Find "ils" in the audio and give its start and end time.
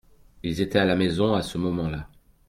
0.41-0.61